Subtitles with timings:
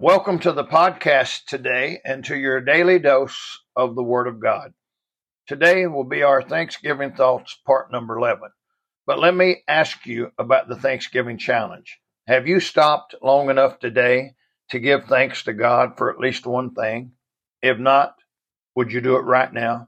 [0.00, 4.74] Welcome to the podcast today and to your daily dose of the Word of God.
[5.46, 8.50] Today will be our Thanksgiving Thoughts, part number 11.
[9.06, 12.00] But let me ask you about the Thanksgiving Challenge.
[12.26, 14.34] Have you stopped long enough today
[14.70, 17.12] to give thanks to God for at least one thing?
[17.62, 18.16] If not,
[18.74, 19.86] would you do it right now?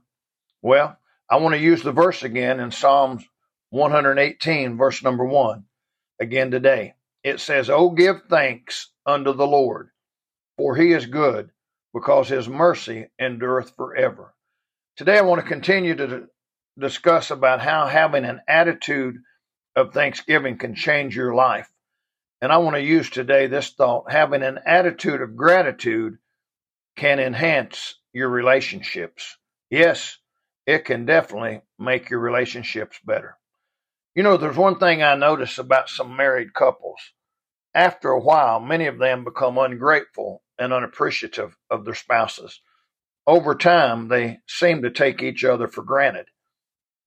[0.61, 0.97] Well,
[1.29, 3.25] I want to use the verse again in Psalms
[3.71, 5.65] 118, verse number 1,
[6.21, 6.93] again today.
[7.25, 9.89] It says, Oh, give thanks unto the Lord
[10.57, 11.51] for he is good,
[11.93, 14.33] because his mercy endureth forever.
[14.97, 16.27] Today I want to continue to
[16.77, 19.17] discuss about how having an attitude
[19.75, 21.69] of thanksgiving can change your life.
[22.41, 26.17] And I want to use today this thought having an attitude of gratitude
[26.95, 29.37] can enhance your relationships.
[29.69, 30.17] Yes,
[30.65, 33.37] it can definitely make your relationships better.
[34.15, 36.99] You know, there's one thing I notice about some married couples.
[37.75, 42.61] After a while, many of them become ungrateful and unappreciative of their spouses.
[43.25, 46.27] Over time, they seem to take each other for granted.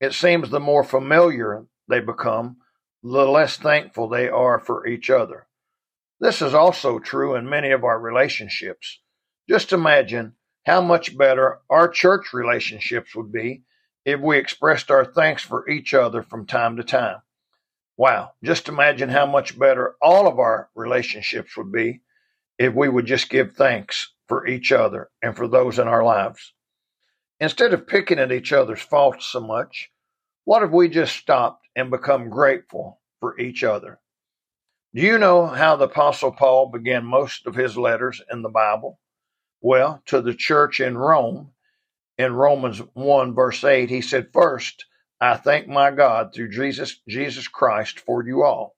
[0.00, 2.58] It seems the more familiar they become,
[3.02, 5.46] the less thankful they are for each other.
[6.20, 9.00] This is also true in many of our relationships.
[9.48, 10.34] Just imagine
[10.66, 13.64] how much better our church relationships would be
[14.04, 17.22] if we expressed our thanks for each other from time to time.
[17.96, 22.02] Wow, just imagine how much better all of our relationships would be
[22.60, 26.52] if we would just give thanks for each other and for those in our lives.
[27.40, 29.90] Instead of picking at each other's faults so much,
[30.44, 33.98] what if we just stopped and become grateful for each other?
[34.94, 39.00] Do you know how the Apostle Paul began most of his letters in the Bible?
[39.62, 41.52] Well, to the church in Rome,
[42.18, 44.84] in Romans 1, verse 8, he said, First,
[45.20, 48.76] I thank my God through Jesus, Jesus Christ for you all.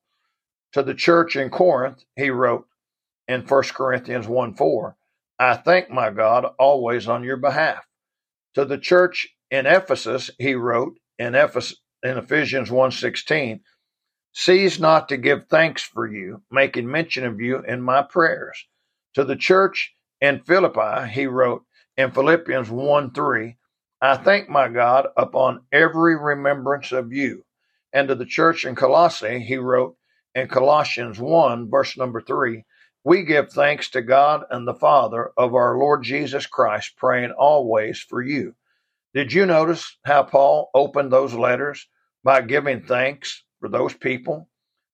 [0.74, 2.66] To the church in Corinth, he wrote,
[3.28, 4.96] in 1 Corinthians 1 4.
[5.38, 7.84] I thank my God always on your behalf.
[8.54, 13.60] To the church in Ephesus, he wrote in, in Ephesians 1.16,
[14.34, 18.66] Cease not to give thanks for you, making mention of you in my prayers.
[19.14, 21.64] To the church in Philippi, he wrote
[21.96, 23.56] in Philippians 1 3,
[24.00, 27.44] I thank my God upon every remembrance of you.
[27.92, 29.96] And to the church in Colossae, he wrote
[30.34, 32.64] in Colossians 1, verse number 3,
[33.04, 38.00] we give thanks to God and the Father of our Lord Jesus Christ, praying always
[38.00, 38.54] for you.
[39.12, 41.86] Did you notice how Paul opened those letters
[42.22, 44.48] by giving thanks for those people?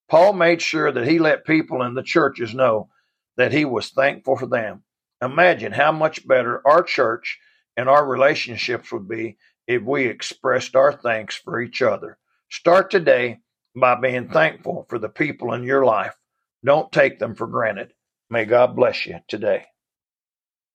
[0.09, 2.89] Paul made sure that he let people in the churches know
[3.37, 4.83] that he was thankful for them.
[5.21, 7.37] Imagine how much better our church
[7.77, 9.37] and our relationships would be
[9.67, 12.17] if we expressed our thanks for each other.
[12.49, 13.39] Start today
[13.75, 16.15] by being thankful for the people in your life.
[16.65, 17.93] Don't take them for granted.
[18.29, 19.65] May God bless you today.